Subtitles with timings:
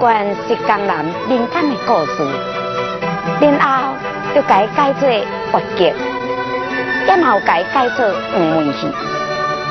[0.00, 2.26] 关是江南民间的故事，
[3.38, 3.94] 然后
[4.34, 5.06] 就改改做
[5.52, 5.92] 滑稽，
[7.06, 8.88] 也有改改做黄梅戏，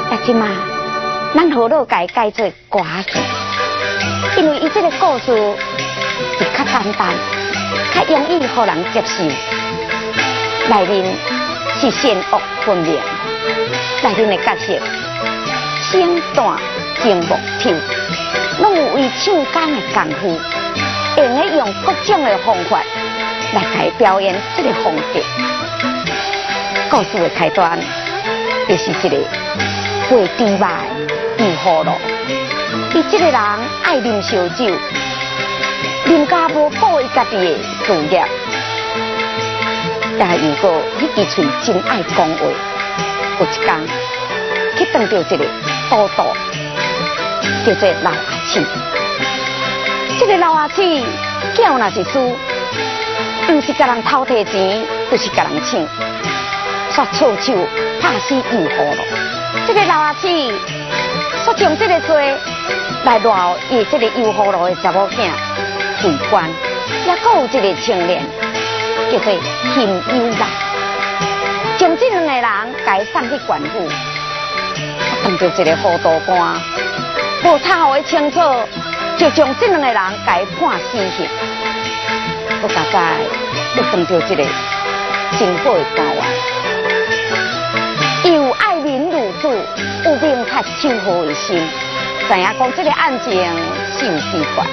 [0.07, 0.47] 但即嘛，
[1.33, 3.19] 咱好多改改做歌戏，
[4.37, 5.35] 因为伊这个故事
[6.37, 7.11] 是较简单，
[7.95, 9.23] 较容易互人接受，
[10.69, 11.11] 内面
[11.81, 12.93] 是善恶分明，
[14.03, 14.77] 内面的角色
[15.89, 16.55] 清淡
[17.01, 17.73] 静木漂。
[18.59, 20.39] 拢有为唱功的功夫，
[21.17, 22.81] 用咧用各种的方法
[23.53, 25.19] 来改表演这个风格。
[26.89, 27.79] 故事的开端
[28.67, 29.17] 就是一个
[30.09, 30.83] 会猪卖
[31.37, 31.91] 又好路，
[32.93, 33.35] 伊这个人
[33.83, 34.65] 爱啉烧酒，
[36.05, 38.25] 啉家无顾伊家己的事业，
[40.17, 42.43] 也如果迄支嘴真爱讲话，
[43.39, 43.87] 有一天
[44.77, 45.45] 去碰到一个
[45.89, 46.23] 赌赌，
[47.65, 48.11] 叫做老
[50.19, 51.03] 这个老阿姊，
[51.53, 52.35] 叫那是输，
[53.45, 55.79] 不是甲人偷摕钱，就是甲人抢，
[56.91, 57.53] 煞臭手
[58.01, 58.97] 拍死又好了。
[59.67, 60.27] 这个老阿姊，
[61.45, 62.35] 煞将这个罪
[63.03, 65.29] 来赖伊这个又好了的查某囝
[66.01, 66.49] 罪官，
[67.05, 68.25] 也有一个青年
[69.11, 69.31] 叫做
[69.75, 70.49] 金优兰，
[71.77, 72.43] 将这两个人
[72.83, 73.87] 改送去官府，
[75.23, 76.59] 碰到一个糊涂官。
[77.43, 78.37] 无查好的清楚，
[79.17, 79.95] 就将这两个人
[80.25, 81.25] 改判死刑。
[82.61, 83.15] 我大概
[83.77, 84.43] 要碰到一个
[85.37, 86.17] 真好的官员，
[88.33, 89.47] 又爱民如子，
[90.05, 91.65] 有兵才守好的心。
[92.27, 93.31] 知影讲这个案情
[93.97, 94.65] 是有奇怪，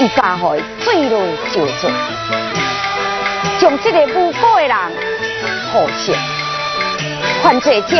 [0.00, 1.14] 伊加害坠落
[1.52, 1.90] 就罪，
[3.58, 4.74] 将这个无辜的人
[5.70, 6.14] 获释，
[7.42, 7.96] 犯罪者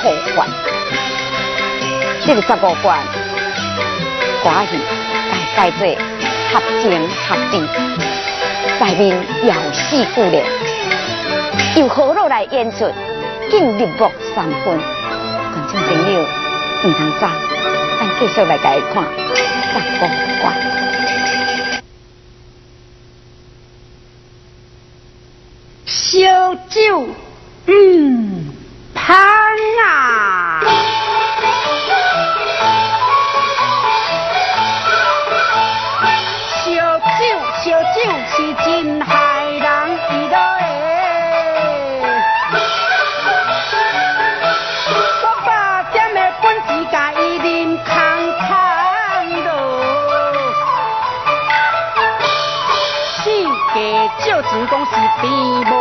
[0.00, 0.71] 获还。
[2.24, 3.00] 这个十五关，
[4.44, 4.78] 寡戏
[5.56, 5.80] 改改做
[6.52, 7.60] 合情合理，
[8.80, 10.44] 内面有戏故嘞，
[11.74, 12.88] 由何路来演出，
[13.50, 14.78] 竟入木三分。
[15.50, 16.20] 观众朋友
[16.84, 17.26] 唔通走，
[17.98, 19.02] 咱继续来解看
[19.72, 20.08] 十五
[20.40, 20.71] 关。
[55.22, 55.71] 讲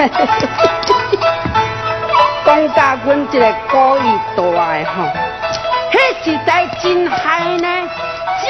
[2.46, 4.00] 讲甲阮一个故意
[4.34, 4.94] 大的吼，
[5.92, 5.94] 迄
[6.24, 7.68] 实在真害呢！
[8.40, 8.42] 这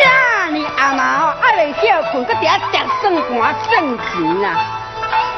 [0.53, 3.28] 呢阿妈吼爱未晓困，搁伫遐叠算盘
[3.65, 4.00] 算钱
[4.44, 4.47] 啊！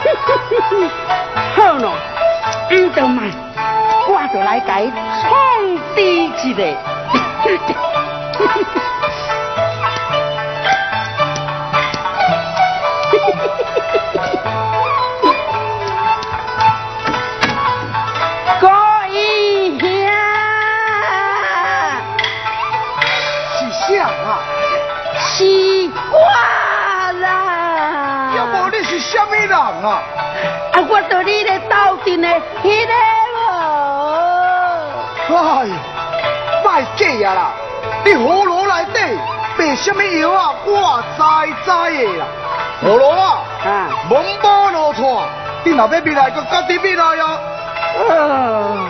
[1.56, 1.94] 好咯，
[2.70, 3.30] 唔得卖，
[4.08, 5.30] 我就来甲伊创
[5.94, 6.60] 低一个。
[29.82, 30.02] 啊！
[30.72, 31.74] 啊，我到你咧斗
[32.04, 32.28] 阵的
[32.62, 32.92] 迄个
[33.34, 33.36] 无。
[35.34, 35.36] 哎，
[36.64, 37.00] 卖假
[37.30, 37.50] 啊啦！
[38.04, 38.98] 你葫芦内底
[39.58, 40.54] 卖什么药啊？
[40.64, 41.20] 我知
[41.64, 41.70] 知
[42.06, 42.24] 的啦。
[42.84, 43.66] 葫芦啊，啊，
[44.08, 45.26] 蒙波罗错，
[45.64, 47.26] 你若要变来，就家己变来哟。
[48.08, 48.88] 嗯，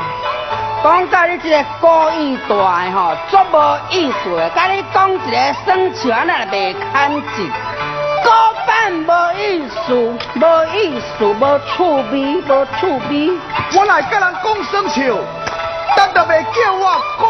[0.83, 4.51] 讲到你这个故意大的吼，足无意思的。
[4.51, 7.51] 甲你讲一个生钱啊，袂看紧。
[8.25, 11.79] 高板无意思，无意思，无趣
[12.11, 13.11] 味，无趣味。
[13.75, 15.01] 我来跟人讲生笑，
[15.97, 17.25] 但都未叫我故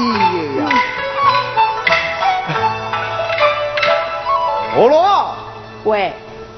[0.00, 0.18] 意的
[0.62, 0.64] 呀。
[4.76, 5.36] 葫芦啊！
[5.84, 6.12] 喂，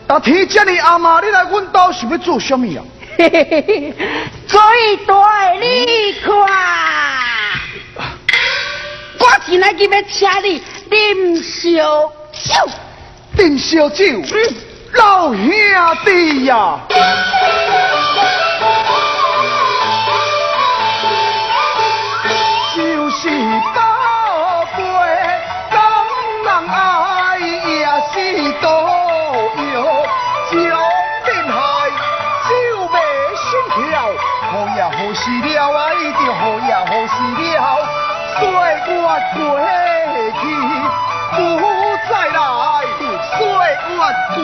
[0.06, 2.84] 啊，天这么阿妈，你来阮家是要做什么啊？
[3.18, 3.94] 嘿嘿嘿，
[4.46, 4.58] 最
[5.06, 6.32] 大你看，
[9.20, 12.54] 我今来就要请你饮烧酒，
[13.42, 14.04] 饮烧酒，
[14.92, 15.50] 老兄
[16.04, 16.78] 弟呀！
[16.88, 16.94] 就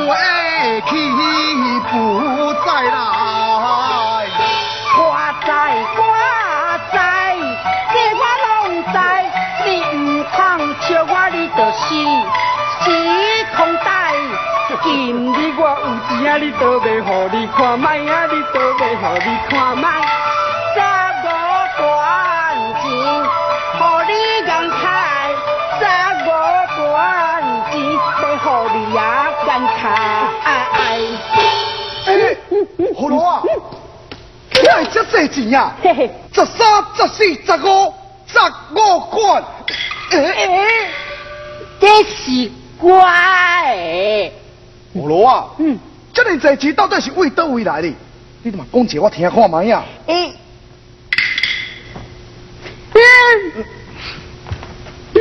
[0.08, 0.14] 月
[0.80, 0.92] 过去
[1.90, 1.92] 不
[2.64, 2.92] 再来，
[4.96, 5.00] 我
[5.46, 5.48] 在
[5.96, 6.00] 我
[6.92, 6.96] 在，
[7.92, 8.48] 这我拢
[8.92, 8.96] 知，
[9.64, 10.36] 你唔通
[10.80, 11.86] 笑我，你就是
[12.84, 12.86] 时
[13.56, 13.86] 空带。
[14.82, 14.86] 今
[15.32, 19.86] 日我有钱啊，你倒要互你看卖啊，你倒要互你看卖。
[33.08, 33.42] 葫芦啊，
[34.64, 35.72] 哪会这多钱呀？
[35.82, 37.94] 十三、十四、十五、
[38.26, 38.38] 十
[38.74, 39.42] 五罐。
[40.10, 40.90] 哎，
[41.80, 42.92] 这是怪
[43.74, 44.32] 的。
[44.94, 45.78] 葫芦啊，嗯，
[46.12, 47.88] 这么多钱到底是为倒位来的？
[48.42, 49.82] 你他妈讲一个我听看卖呀。
[50.06, 50.30] 哎，
[52.92, 53.64] 嗯，
[55.14, 55.18] 嗯，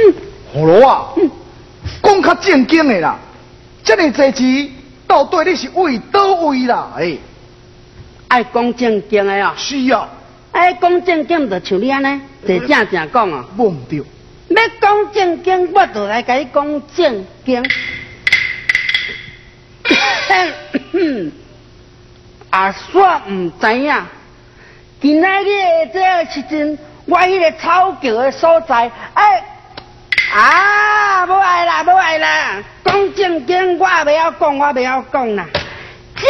[0.54, 1.08] 葫芦啊，
[2.04, 3.18] 讲较正经的啦，
[3.84, 4.72] 这么多钱
[5.08, 7.18] 到底你是为倒位来？
[8.28, 9.54] 爱讲正经的哦。
[9.58, 10.10] 是啊。
[10.52, 13.46] 爱讲正经就像你安尼，就正正讲哦。
[13.58, 14.00] 无毋对。
[14.50, 17.64] 要讲正经，我就来甲你讲正经。
[22.50, 23.94] 啊，煞唔知影，
[25.02, 25.48] 今仔日
[25.94, 29.44] 这个时阵，我迄个草桥的所在，哎，
[30.34, 35.46] 啊，无爱啦，无爱啦，讲正经，我袂晓讲，我袂晓讲啦。
[36.16, 36.28] 这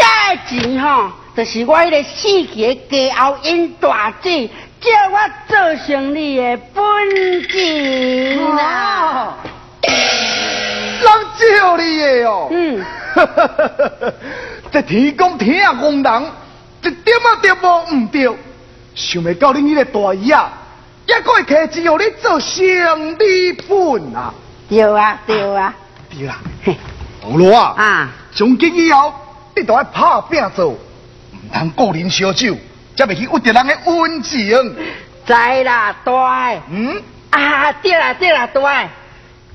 [0.60, 4.50] 钱吼，就是我迄个死去的家后因大姐
[4.82, 6.84] 叫我做生意的本
[7.48, 9.36] 钱啦。
[9.84, 11.08] 人
[11.38, 12.48] 叫你的哦。
[12.50, 12.84] 嗯。
[14.72, 16.24] 这天公天下公人，
[16.82, 18.36] 一点啊都无唔对。
[18.96, 20.52] 想袂到你迄个大姨啊，
[21.06, 24.34] 也可会摕钱互你做生理本啊。
[24.68, 25.76] 对啊，对啊。
[26.10, 26.40] 对啦。
[27.24, 27.76] 葫芦啊。
[27.78, 28.10] 啊。
[28.34, 29.14] 从今以后，
[29.56, 30.76] 你都要拍拼做，
[31.48, 32.56] 唔通个人烧酒，
[32.96, 34.76] 才袂去误着人的温情。
[35.26, 35.34] 知
[35.64, 36.54] 啦，大。
[36.70, 37.02] 嗯。
[37.30, 38.90] 啊，对啦，对啦，大。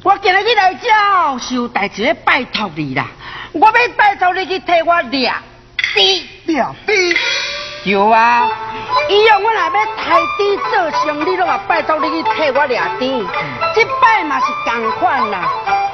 [0.03, 3.07] 我今日来遮是有代志要拜托你啦。
[3.53, 5.33] 我要拜托你去替我掠
[5.77, 6.01] 猪，
[6.47, 6.93] 掠猪，
[7.85, 8.49] 有啊！
[9.09, 13.27] 以后我若要抬猪做生意，拢嘛拜托你去替我掠猪。
[13.75, 15.41] 这摆嘛是同款啦，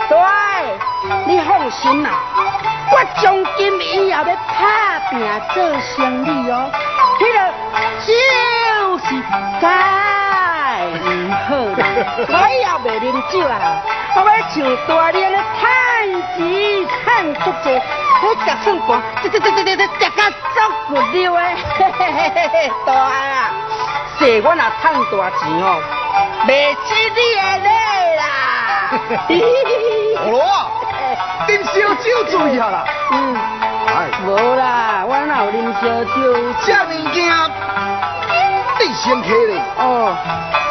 [0.09, 0.17] 对，
[1.27, 2.11] 你放心啦，
[2.93, 5.19] 我从今以后要打拼
[5.55, 6.71] 做生意哦，
[7.19, 7.39] 迄个
[8.05, 9.05] 就是
[9.61, 9.65] 再
[10.85, 11.48] 唔好啦，
[12.29, 13.55] 我以后袂啉酒啊，
[14.17, 14.57] 我要像
[14.89, 15.63] 大年咧趁
[16.37, 16.39] 钱
[17.05, 17.67] 趁足济，
[18.23, 18.89] 我食算盘，
[19.23, 20.59] 这这这这这这食甲足
[20.89, 21.41] 骨溜诶，
[22.85, 23.51] 大啊！
[24.19, 25.67] 是我若趁大钱哦，
[26.47, 26.51] 袂
[26.87, 27.69] 吃你的礼
[28.19, 28.21] 啦。
[30.25, 30.51] 葫芦啊，
[31.47, 31.71] 啉烧
[32.03, 32.85] 酒醉下啦。
[33.13, 33.15] 嗯，
[33.87, 33.91] 哎，
[34.27, 36.17] 无啦，我哪有啉烧酒？
[36.65, 37.17] 这物件
[38.81, 39.63] 你先客咧。
[39.79, 39.83] 哦。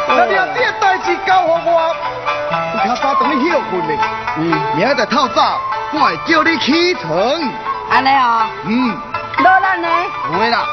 [0.08, 1.94] 那你这个代志交给我，
[2.72, 3.98] 你较早等你休困咧。
[4.38, 4.40] 嗯。
[4.74, 5.60] 明仔透早，
[5.92, 7.08] 我会叫你起床。
[7.90, 8.46] 安尼哦。
[8.64, 8.96] 嗯。
[9.44, 9.88] 老咱呢？
[10.32, 10.66] 会啦。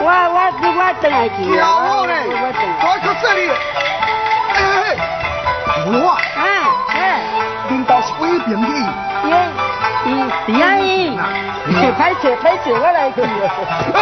[0.00, 1.30] 我我我等下去。
[1.36, 3.40] 听好咧，我较说你。
[4.56, 4.58] 哎，
[5.84, 6.18] 葫芦啊。
[6.36, 6.42] 啊，
[6.90, 6.98] 哎。
[7.68, 8.68] 领导是威平的。
[9.28, 9.32] 耶，
[10.04, 10.08] 伊
[10.46, 11.16] 李阿姨。
[11.96, 13.22] 拍摄拍摄，我来去。
[13.94, 13.98] 哎，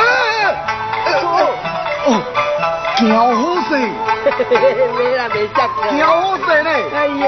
[2.07, 2.09] 哦
[3.01, 3.15] 哦，真好
[3.69, 3.71] 势。
[4.99, 5.59] 没啦，没食过。
[5.87, 6.71] 真好势呢。
[6.71, 7.23] 哎呀，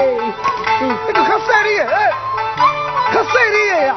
[1.07, 1.95] 这个较细哩的，哎，
[3.13, 3.95] 较细哩的呀。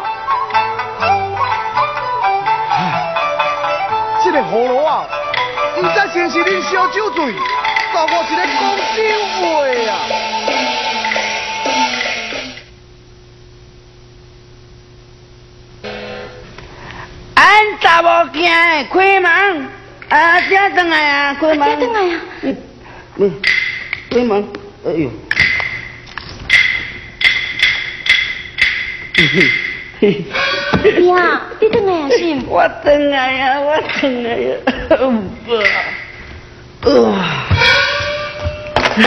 [4.22, 5.04] 这个葫芦啊，
[5.76, 7.34] 唔知是不是恁烧酒醉，
[7.92, 8.60] 找我一个讲
[8.94, 8.98] 酒
[9.40, 9.42] 话
[9.90, 9.92] 啊。
[17.34, 17.42] 俺
[17.80, 19.68] 查某囝开门，
[20.14, 21.58] 啊，姐转来啊，开门。
[21.58, 22.20] 转来啊。
[22.42, 22.56] 嗯，
[23.16, 23.32] 嗯，
[24.10, 24.46] 开门。
[24.86, 25.10] 哎呦。
[31.16, 32.16] 呀，你等来啊，是？
[32.46, 34.24] 我等我呀，我等
[35.48, 35.70] 我呀。
[36.84, 36.88] 哇！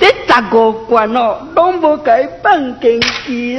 [0.00, 0.12] 这十
[0.56, 3.56] 五关哦，拢无该放进去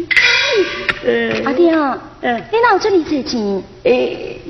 [0.00, 1.42] 的。
[1.44, 3.62] 阿爹啊，你哪有这里借钱？
[3.84, 4.40] 诶，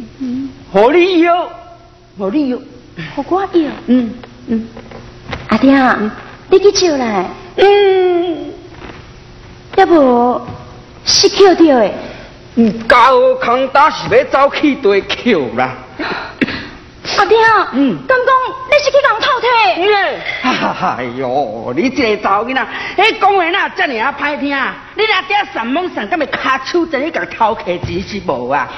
[0.72, 1.32] 好理由，
[2.18, 2.60] 好理由，
[3.14, 3.48] 好我要。
[3.86, 4.14] 嗯
[4.48, 4.66] 嗯。
[5.48, 5.98] 阿爹啊，
[6.50, 7.26] 你去借来。
[7.56, 8.52] 嗯。
[9.76, 10.40] 要不
[11.04, 11.90] 是捡到的？
[12.54, 15.76] 嗯，家伙空打是要走去对捡啦。
[17.16, 18.35] 阿爹啊，嗯，刚刚
[18.70, 19.49] 你是去人偷听？
[20.42, 24.50] 哎呦，你这个查囡仔，迄讲话哪这么啊歹听？
[24.94, 28.68] 你那爹上猛上，敢咪卡手在你个偷客钱是无啊？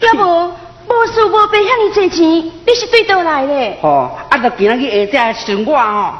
[0.00, 0.54] 要无
[0.88, 3.76] 无事无白向你借钱，你是对倒来的？
[3.82, 6.14] 哦，啊，就今日去下只寻我哦。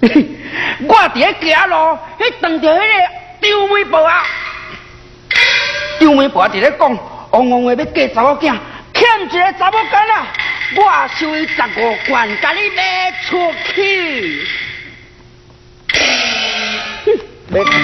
[0.00, 2.84] 我伫咧行路，迄撞着迄个
[3.42, 4.22] 张美婆啊，
[6.00, 6.98] 张美婆伫咧讲，
[7.32, 8.54] 汪汪话要嫁查某囝。
[8.98, 10.26] 欠一个查某干啊！
[10.76, 14.46] 我收伊十五贯，甲你卖出去。
[17.48, 17.78] 卖出去。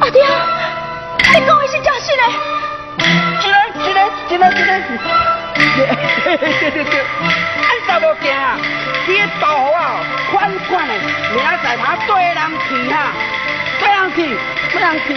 [0.00, 0.20] 阿爹，
[1.34, 2.22] 你讲的是假事嘞？
[3.40, 3.98] 真的，真的，
[4.28, 4.72] 真的，真的
[7.62, 8.58] 俺查某囝啊，
[9.06, 9.10] 你
[9.40, 10.92] 保护啊，款款的，
[11.32, 12.38] 明仔载他对人
[12.68, 12.94] 去哈，
[13.78, 14.18] 对人去，
[14.72, 15.08] 对人去。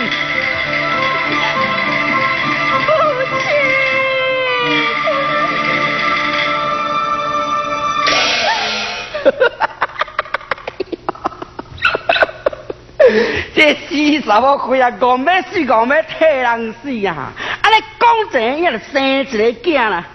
[13.56, 14.92] 这死什么鬼啊！
[14.92, 17.32] 讲要死，讲要替人死啊！
[17.62, 20.06] 啊，你讲这样就生一个囝啦！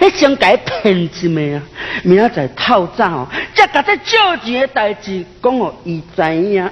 [0.00, 1.62] 你想改骗一暝啊？
[2.02, 6.70] 明仔载透早哦，再把这借钱的代志讲哦，伊知影。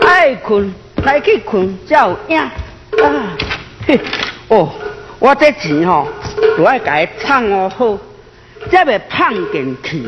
[0.00, 0.72] 爱困
[1.04, 2.52] 来去困才有影啊！
[4.48, 4.72] 哦。
[5.18, 6.08] 我这钱吼，
[6.58, 7.98] 我爱甲伊藏哦好，
[8.70, 10.04] 才袂胖进去。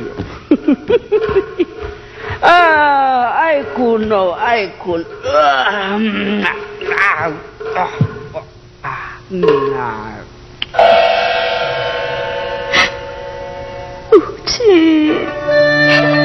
[2.40, 5.04] 啊， 爱困哦，爱困。
[5.24, 6.00] 啊
[6.96, 7.32] 啊
[7.76, 7.88] 啊
[8.82, 9.18] 啊！
[9.30, 9.42] 嗯
[9.74, 10.12] 啊，
[14.12, 16.23] 母亲。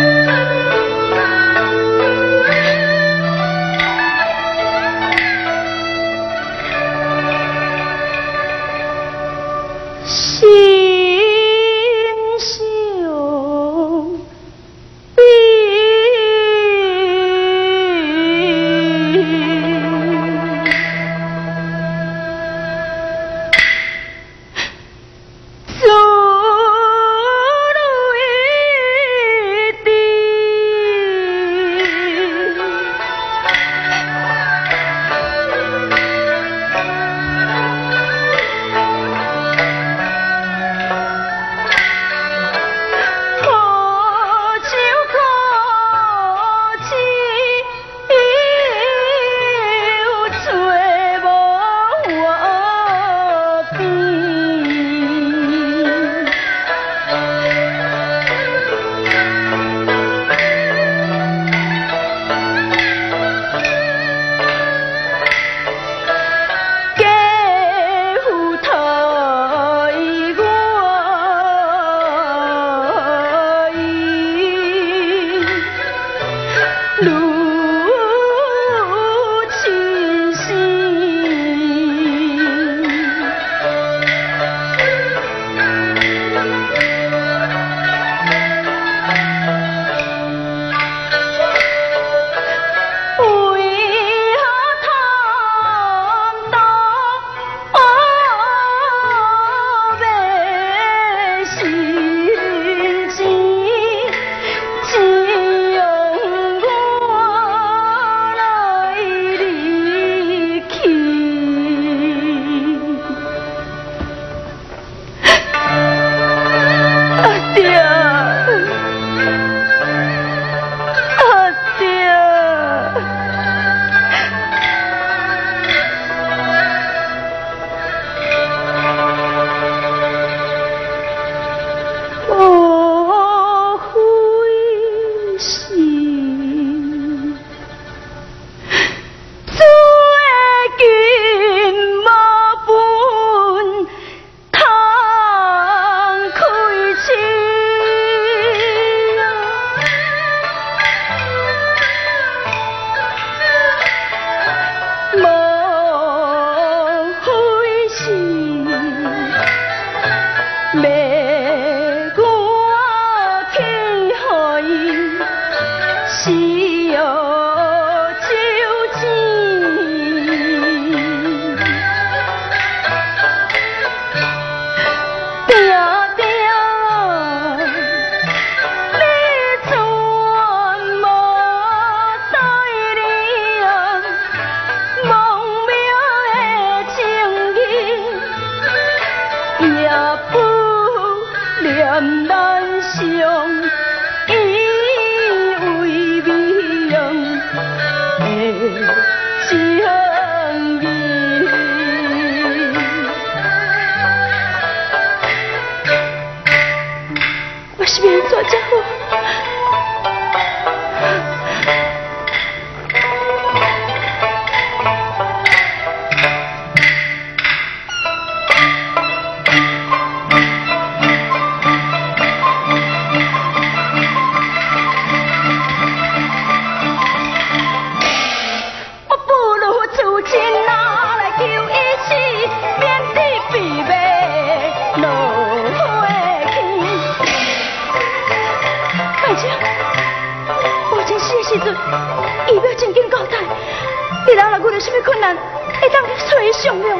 [244.79, 246.97] 你人若遇到什么困难，会当找伊商量。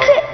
[0.00, 0.31] 这。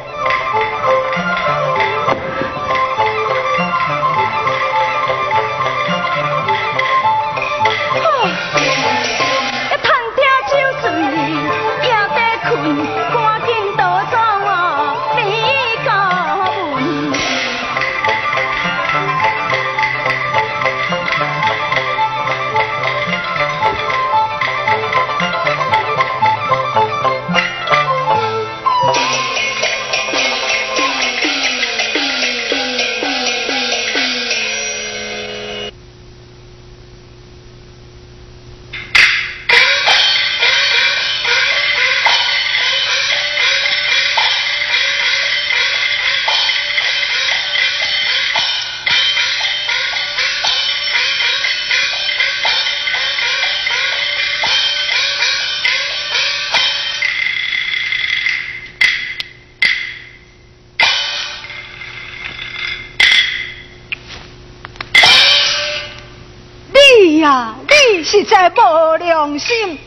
[67.18, 69.78] 呀，你实在无良心，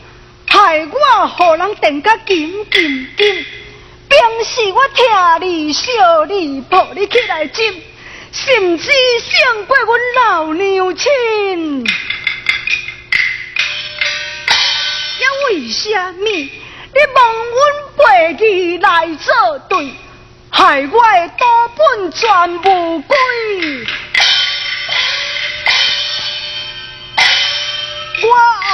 [0.48, 3.46] 害我互人定甲金金金。
[4.08, 5.90] 平时我听你笑
[6.28, 7.82] 你抱你起来亲，
[8.32, 8.90] 甚至
[9.20, 11.84] 胜过阮老娘亲。
[15.18, 19.90] 也为什么你蒙阮背义来作对，
[20.50, 23.16] 害我的多本全无归？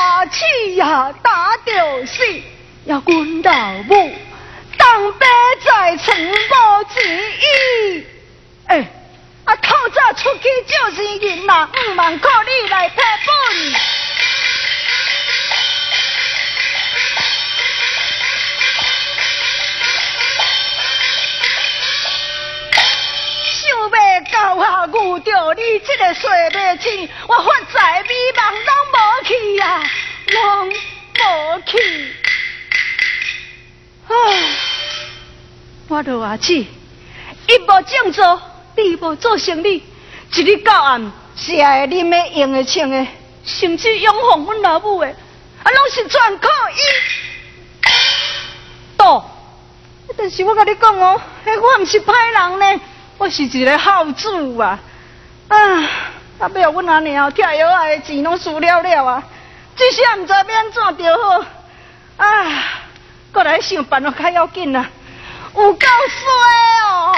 [0.08, 2.42] 我阿姊呀打着死，
[2.86, 4.14] 要阮老母
[4.78, 5.28] 当兵
[5.62, 8.06] 在城无钱伊。
[8.68, 8.90] 哎，
[9.44, 13.72] 啊透早出去就是银嘛，唔茫靠你来赔本。
[23.60, 29.90] 想要教下遇着你这个衰妹亲，我发财美梦拢无去呀，
[30.32, 32.14] 拢无去。
[34.08, 34.14] 唉，
[35.88, 36.54] 我都阿姊，
[37.46, 39.82] 一无正做，二无做生理，
[40.34, 43.06] 一日到暗，食的啉的、用的、穿的，
[43.44, 46.80] 甚至养红阮老母的，啊，拢是全靠伊。
[48.96, 49.30] 多，
[50.16, 52.80] 但是我甲你讲哦，迄我毋是歹人呢。
[53.18, 54.78] 我是一个孝子啊！
[55.48, 55.56] 啊，
[56.38, 59.22] 啊，不要阮阿娘贴药啊的钱拢输了了啊！
[59.78, 61.46] 这下毋知要安怎着好
[62.16, 62.26] 啊！
[63.32, 64.90] 过来想办法较要紧啊！
[65.54, 66.18] 有够衰
[66.84, 67.14] 哦！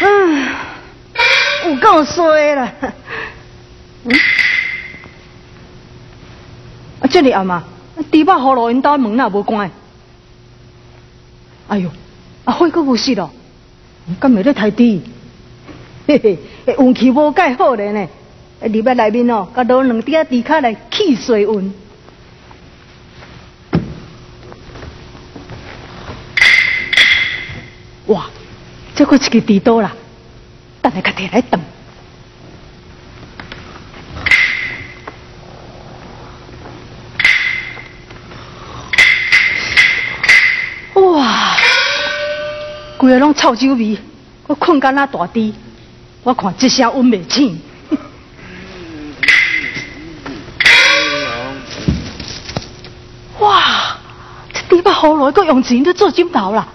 [0.00, 0.54] 嗯，
[1.64, 2.72] 有够衰了。
[4.04, 4.20] 嗯。
[7.00, 7.64] 啊，这里暗嘛，
[8.12, 9.68] 猪把葫芦因家门也无关。
[11.66, 11.90] 哎呦，
[12.44, 13.32] 啊火阁有熄咯，
[14.20, 15.02] 今日咧太低？
[16.06, 16.38] 嘿嘿，
[16.78, 18.08] 运气无介好咧呢。
[18.60, 21.74] 入来内面哦，甲倒两滴啊滴卡来汽水运。
[28.06, 28.30] 哇，
[28.94, 29.94] 这个一个猪刀啦，
[30.80, 31.60] 等下甲摕来等。
[43.06, 43.96] 规个拢臭酒味，
[44.48, 45.54] 我困干那大滴，
[46.24, 47.60] 我看一声温袂醒。
[53.38, 53.96] 哇，
[54.52, 56.66] 这猪把好耐，搁用钱在做枕头啦！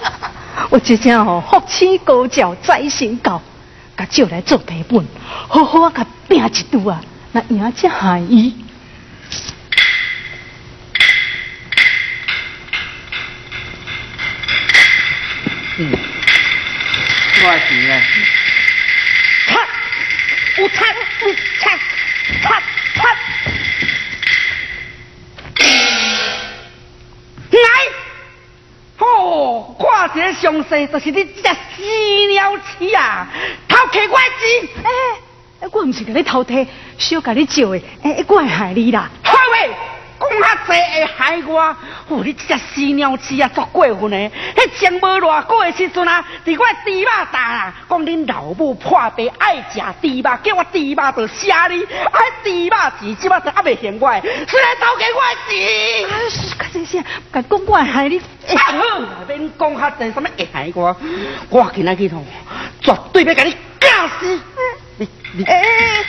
[0.70, 3.42] 我这声吼福气高照，财神高，
[3.94, 5.06] 甲借来做赔本，
[5.46, 8.54] 好好啊，甲拼一赌啊，那赢才欢喜。
[15.82, 15.90] 嗯，
[17.40, 18.02] 多少钱啊？
[19.48, 19.66] 擦，
[20.58, 20.84] 我擦，
[21.22, 21.70] 我擦，
[22.42, 22.62] 擦
[22.96, 23.08] 擦。
[27.50, 27.66] 来，
[28.98, 33.26] 哦，看这详细，就是你这死鸟痴啊！
[33.66, 36.66] 偷摕我钱，哎，我唔是甲你偷摕，
[36.98, 39.08] 小甲你借的，哎，我会害你啦。
[40.30, 41.60] 好喂，讲遐济会害我，
[42.08, 44.16] 哦，你这只死鸟痴啊，足过分的！
[44.56, 56.08] 迄前无偌久的时阵啊，伫我猪肉档啊，讲恁老母破病爱食猪肉，叫我猪肉就写你，啊，猪肉钱即摆都还未还我，虽然偷给我钱。
[56.08, 58.20] 啊，是，是是，敢讲我害你？
[58.56, 58.72] 好，
[59.26, 60.96] 免讲遐济，什么会害我？
[61.48, 62.24] 我今仔日吼，
[62.80, 64.40] 绝对要甲你干死！
[64.98, 65.62] 你你哎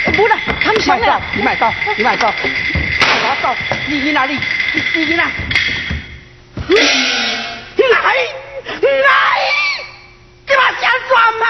[0.06, 1.66] 哎，不啦，他们想了，你买走，
[1.98, 2.28] 你买走。
[3.24, 3.56] 我走，
[3.88, 4.40] 你去哪里？
[4.94, 5.24] 你去哪？
[7.92, 7.98] 来
[8.82, 9.12] 来，
[10.48, 11.46] 这把想怎嘛？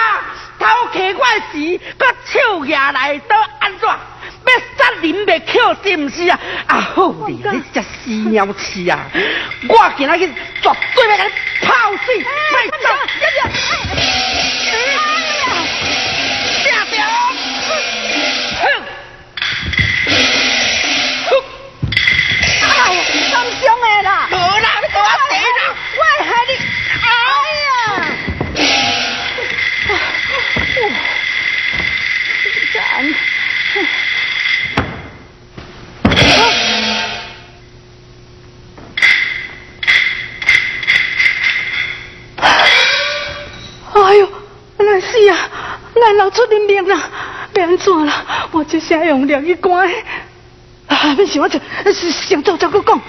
[0.58, 3.88] 偷客我时，搁手牙来都安怎？
[3.88, 6.38] 要杀人未扣是毋是啊？
[6.66, 9.06] 啊好你你这死鸟痴啊！
[9.68, 10.28] 我今仔日
[10.60, 11.30] 绝对要给你
[11.64, 11.72] 泡
[12.04, 12.06] 死！
[12.50, 12.86] 快走！
[46.32, 46.96] 出人命了，
[47.54, 48.48] 要安怎了？
[48.52, 49.86] 我这下用两一关，
[50.86, 51.14] 啊！
[51.14, 51.60] 别想我这，
[51.92, 53.00] 先走再去讲。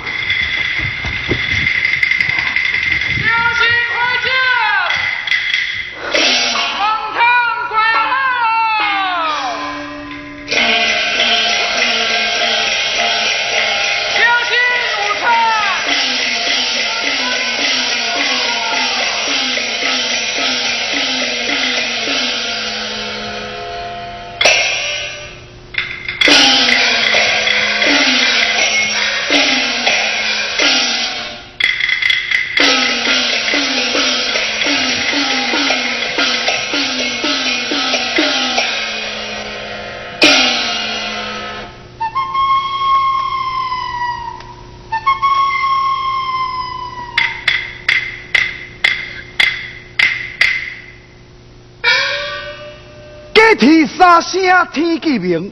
[54.14, 55.52] 三声天记明，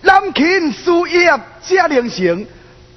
[0.00, 1.32] 南勤事业
[1.64, 2.44] 这灵成，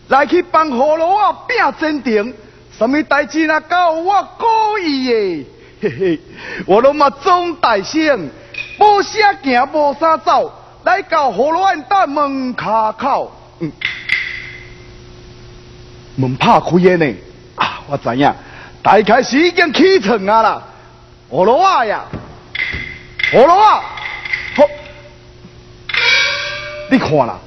[0.08, 2.34] 来去帮葫芦啊拼真定，
[2.76, 5.46] 什么代志啊交我故意的，
[5.80, 6.20] 嘿嘿，
[6.66, 8.28] 我拢嘛总大声，
[8.80, 10.52] 无啥行无啥走，
[10.84, 13.72] 来到葫芦湾大门卡口，嗯，
[16.16, 17.14] 门拍开的呢，
[17.58, 18.34] 啊，我知影，
[18.82, 20.64] 大开始已经起床啊啦，
[21.30, 22.06] 葫芦啊呀，
[23.32, 23.92] 葫芦啊。
[26.90, 27.38] 你看啦，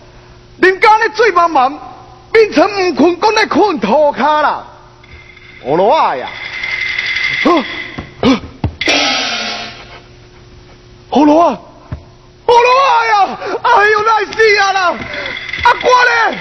[0.60, 1.78] 人家咧水茫茫，
[2.32, 4.64] 变成唔困，讲咧困土卡啦。
[5.62, 6.28] 我罗啊呀，
[11.10, 11.58] 好罗啊，
[12.46, 14.94] 好罗啊呀，哎呦来死啊啦！
[15.64, 16.38] 阿官咧，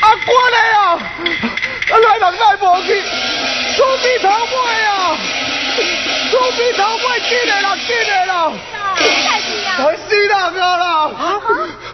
[0.00, 0.98] 阿官咧啊，
[1.88, 3.02] 来人来无去，
[3.76, 5.16] 出鼻头尾啊，
[6.30, 8.52] 出鼻头尾进来啦，进来啦！
[9.76, 10.76] 快死人啊。
[10.76, 11.10] 啦！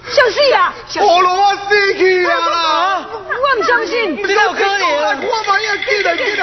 [0.09, 0.73] 小死啊！
[1.01, 3.07] 我罗我死去啊啦！
[3.11, 4.17] 我唔相信。
[4.17, 5.77] 你好可怜，我妈呀！
[5.85, 6.43] 进来进来！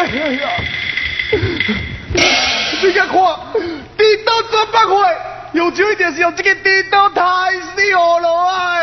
[2.82, 3.14] 你家看，
[3.98, 5.18] 地刀转不回，
[5.54, 7.24] 用就一定是用这个地刀抬
[7.62, 8.82] 死我罗哎！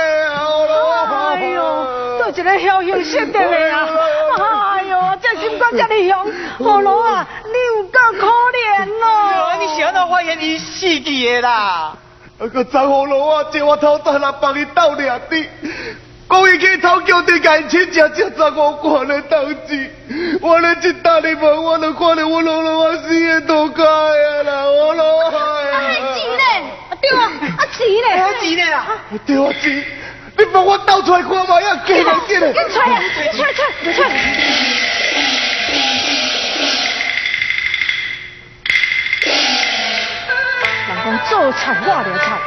[1.37, 1.59] 哎呦，
[2.19, 3.39] 都一个小凶手的
[3.75, 3.89] 啊！
[4.79, 9.05] 哎呦，这心肝这么凶，我罗啊，你有够可怜哦！
[9.61, 11.93] 你想到发现你死去的啦！
[12.43, 15.47] 那个张红龙啊，借我偷偷来帮你斗两滴，
[16.27, 19.87] 讲伊去偷叫你赶亲家才张火关的当机，
[20.41, 25.27] 我来一打你门，我能看到我龙龙啊死的多开啊啦，我龙啊！
[25.71, 26.43] 啊，钱呢？
[27.03, 28.23] 对啊，啊钱呢？
[28.25, 28.87] 啊钱呢啦？
[29.27, 29.85] 对啊钱，
[30.39, 32.49] 你帮我倒出来看嘛，要给两给两。
[32.49, 33.53] 你出来，你出来，
[33.93, 34.09] 出来。
[41.29, 42.39] 做菜我了菜，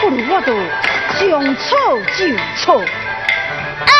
[0.00, 0.52] 不如我就
[1.18, 1.68] 将错
[2.16, 2.20] 就
[2.56, 2.82] 错。
[3.86, 3.92] 哎，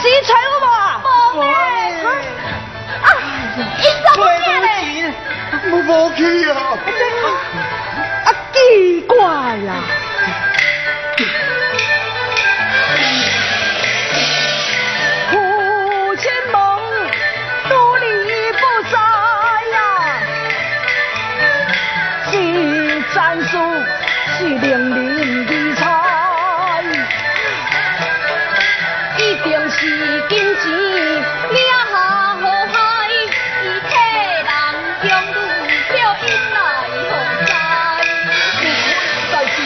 [0.00, 1.00] 钱揣有无啊？
[1.34, 1.46] 无嘞。
[3.02, 3.08] 啊，
[3.78, 4.66] 伊怎不见嘞？
[5.70, 6.52] 我无去啊。
[8.24, 9.16] 啊，奇怪
[23.40, 25.82] 是零零的财，
[29.16, 29.78] 一定是
[30.28, 31.56] 金钱，领
[31.90, 31.92] 下
[32.34, 32.42] 河
[32.72, 32.76] 海，
[33.62, 33.90] 伊替
[34.44, 34.48] 人
[35.08, 35.32] 养女
[35.88, 35.94] 叫
[36.26, 36.56] 因来
[37.08, 37.10] 何
[37.46, 37.50] 在？
[39.32, 39.56] 代志，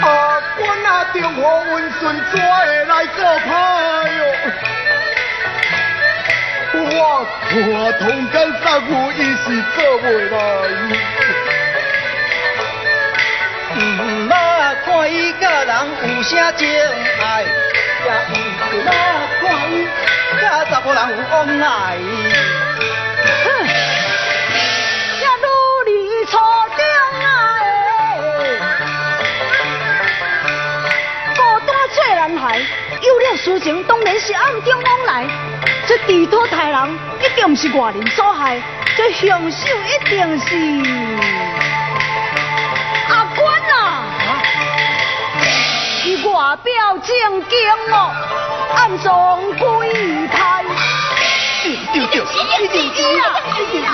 [0.00, 0.06] 阿
[0.56, 1.40] 官啊，中和
[1.72, 2.48] 温顺怎会
[2.86, 3.46] 来做派
[4.16, 4.20] 哟？
[6.80, 7.52] 我看
[7.98, 10.36] 同间杀父，伊是做袂来。
[15.78, 15.86] 人
[16.16, 16.66] 有啥情
[17.20, 17.44] 爱，
[18.04, 18.32] 也毋
[18.82, 18.90] 捌
[19.40, 19.86] 看伊
[20.40, 21.64] 甲查甫人有往来。
[23.44, 23.46] 哼，
[25.20, 25.22] 这
[25.86, 26.80] 女儿初中
[27.22, 27.24] 啊
[31.36, 32.42] 孤单做男孩，
[33.00, 35.28] 有了私情当然是暗中往来。
[35.86, 38.60] 这地土太人一定是外人所害，
[38.96, 40.56] 这凶手一定是。
[46.24, 47.08] 外表正
[47.48, 47.58] 经
[47.92, 48.10] 哦，
[48.76, 49.08] 暗中
[49.58, 49.92] 鬼
[50.28, 50.64] 胎。
[51.62, 52.16] 对对对，
[52.64, 53.22] 一定是啊，
[53.58, 53.90] 一定是啊，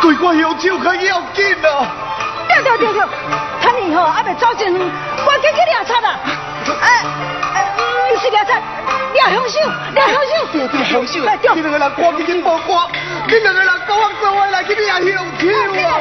[0.00, 1.66] 对我凶手可要紧啊！
[2.48, 2.98] 对对对对，
[3.60, 6.06] 看你吼还未走进去，我去去抓贼啦！
[6.80, 7.04] 哎
[7.54, 7.56] 哎，
[8.10, 8.52] 不是抓贼，
[9.14, 9.58] 抓凶手，
[9.94, 10.30] 抓凶手。
[10.52, 11.12] 对对，凶手，
[11.54, 12.88] 你两个人赶紧去报官，
[13.26, 15.18] 你两个人跟我做伙来去抓凶手
[15.88, 16.00] 啊！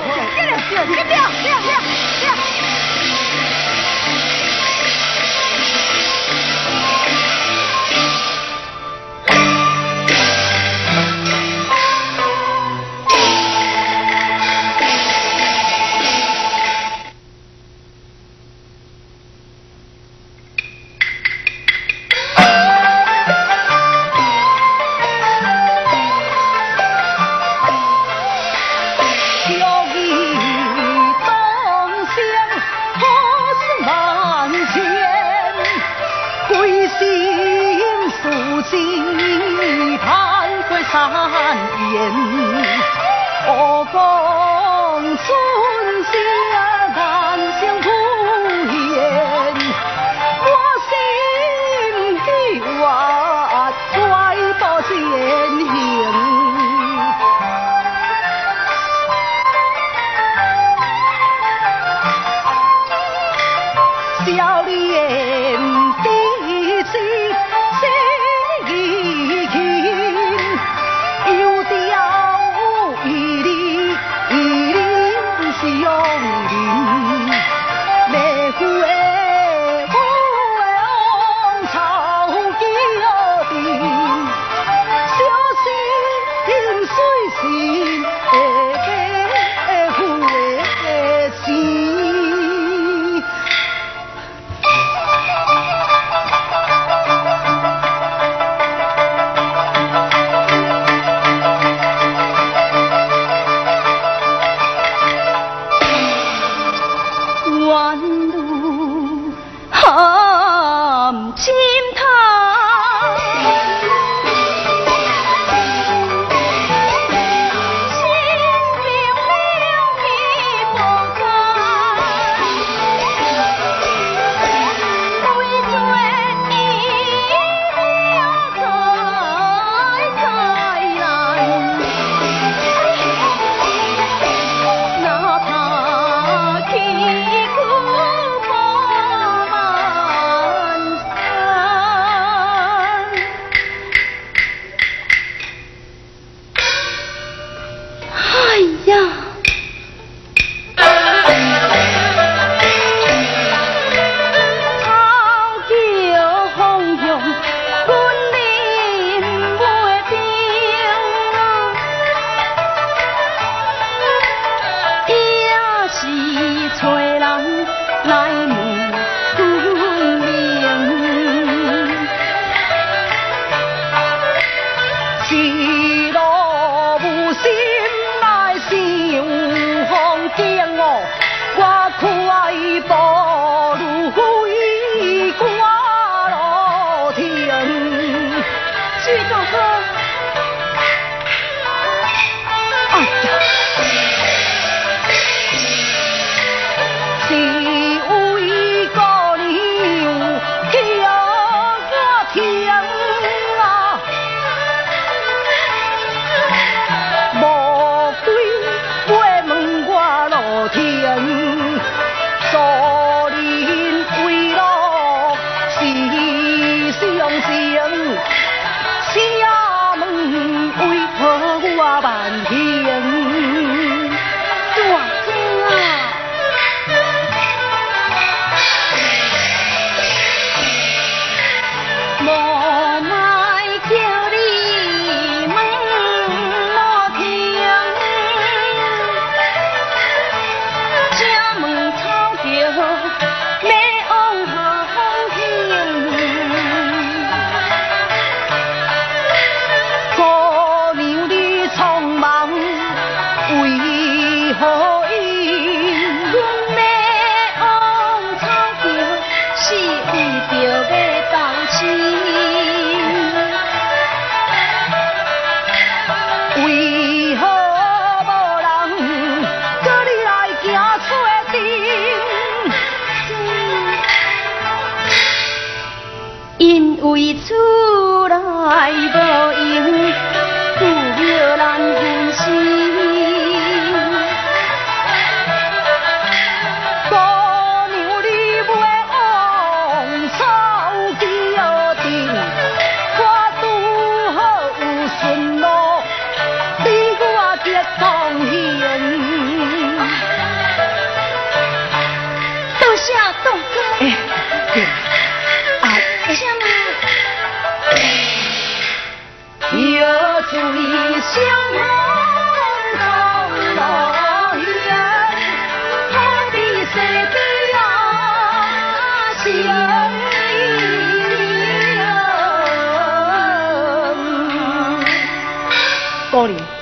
[326.48, 326.77] Tony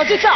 [0.00, 0.29] 어쩔수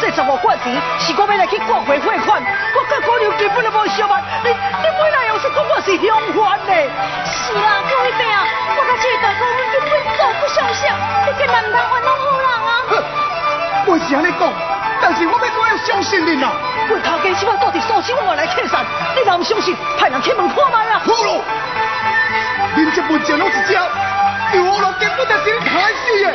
[0.00, 2.42] 这十五块钱是我要来去国回汇款，
[2.74, 4.20] 我甲姑娘根本就无相法。
[4.44, 6.72] 你你本来又说讲我是凶犯的？
[7.24, 8.44] 是啊，各位伯啊，
[8.76, 9.40] 我甲这大哥
[9.72, 10.92] 根本就不相信，
[11.26, 12.70] 你竟然唔通冤枉好人啊？
[12.88, 12.92] 哼，
[13.86, 14.52] 我是安尼讲，
[15.00, 16.52] 但是我要怎要相信你啊？
[16.88, 18.84] 我头家希望到底收起我来客散，
[19.16, 21.00] 你若唔相信，派人去问看卖啊。
[21.00, 21.42] 好咯，
[22.76, 23.80] 恁这文件拢是假，
[24.52, 26.34] 刘五郎根本就是你害死的。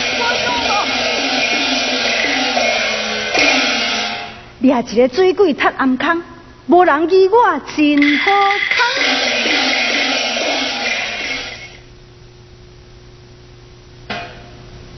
[4.61, 6.21] 掠一个水鬼踢暗坑，
[6.67, 8.31] 无人与我真好
[8.69, 8.85] 看。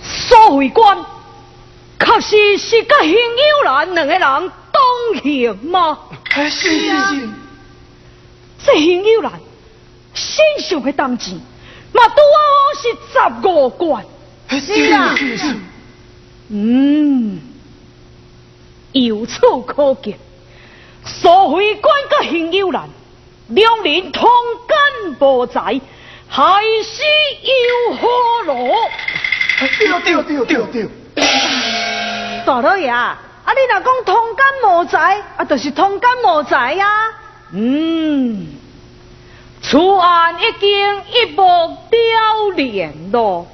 [0.03, 0.97] 苏慧官，
[1.97, 5.97] 确实是甲邢友兰两个人同行吗？
[6.49, 7.13] 是,啊。
[8.65, 9.31] 这邢友兰
[10.13, 11.35] 身上的当钱，
[11.93, 14.05] 嘛拄好是十五贯。
[14.49, 15.15] 是啊。
[16.49, 17.52] 嗯。
[18.93, 20.17] 由此可见，
[21.05, 22.87] 苏会官甲邢友兰
[23.49, 24.29] 两人同
[24.67, 25.81] 根无在。
[26.35, 26.41] 还
[26.83, 27.03] 是
[27.43, 28.07] 有何
[28.47, 28.73] 路？
[29.77, 32.43] 对对对对对！
[32.43, 37.11] 大老爷，啊，你若讲通奸无才，啊，就是通奸无才呀。
[37.51, 38.47] 嗯，
[39.61, 43.45] 此案已经一目了然咯。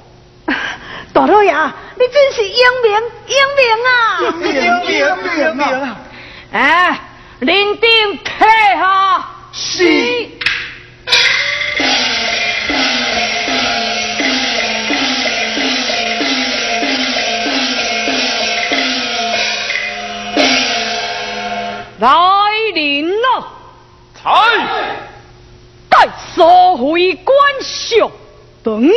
[1.12, 1.52] 大老爷，
[1.96, 2.92] 你真是英明
[3.26, 3.90] 英明啊！
[4.20, 4.96] 英明
[5.38, 5.98] 英明啊！
[6.52, 7.00] 哎，
[7.40, 9.24] 认定退下。
[9.52, 10.28] 是。
[21.98, 22.08] 来
[22.74, 23.26] 人了！
[24.14, 24.30] 才，
[25.90, 28.10] 带收回官上
[28.62, 28.88] 等。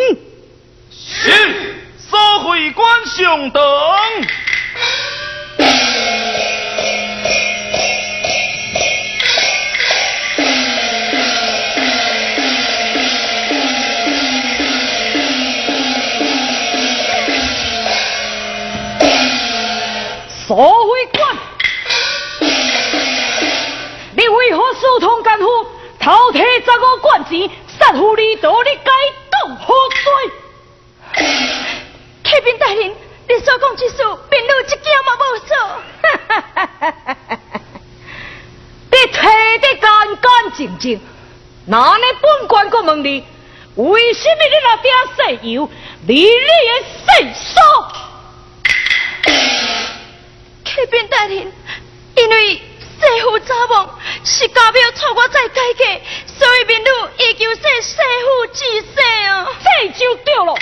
[3.15, 3.61] 是，收回官上等。
[20.47, 21.37] 收回官。
[24.15, 25.45] 为何疏通奸夫，
[25.99, 27.49] 偷摕十五贯钱，
[27.79, 28.51] 杀父离道？
[28.63, 28.91] 你该
[29.29, 31.23] 当何罪？
[32.23, 32.91] 启禀大人，
[33.27, 33.97] 你所讲之事，
[34.29, 35.51] 便路一件嘛无错。
[38.91, 41.01] 你摕得干干净净，
[41.65, 43.25] 那你本官阁问你，
[43.75, 45.69] 为什么你那点石油
[46.07, 46.31] 离你的
[47.05, 47.53] 身上？
[50.65, 51.51] 启禀大人，
[52.15, 52.61] 因为。
[53.03, 55.83] 师父早亡，是家庙错我再改嫁，
[56.25, 58.93] 所以民女要求说师父治世
[59.27, 60.55] 啊，这就对了。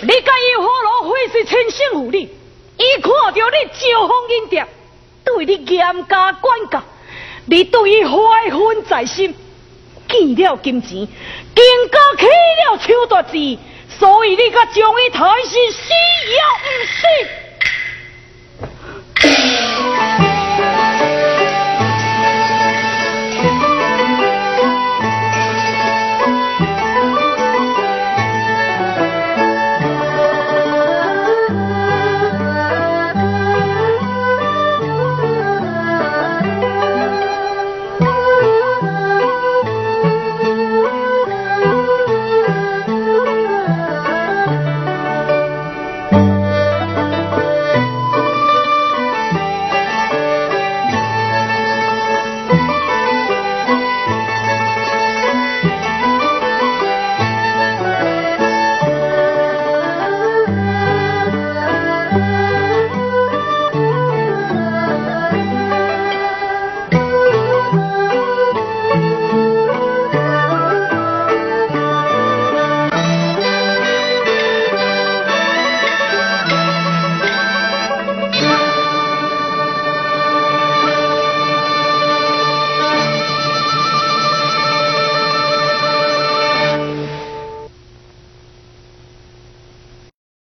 [0.00, 2.18] 你介意何路会是亲生父女？
[2.20, 4.66] 伊看着你招风引蝶，
[5.24, 6.82] 对你严加管教，
[7.46, 9.34] 你对伊怀恨在心，
[10.08, 11.08] 见了金钱，
[11.54, 13.58] 更加起了手段子，
[13.98, 15.92] 所以你甲将伊抬是死
[16.28, 16.68] 也毋
[19.26, 19.87] 死。